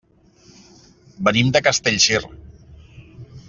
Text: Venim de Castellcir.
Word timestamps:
Venim 1.29 1.53
de 1.57 1.63
Castellcir. 1.69 2.21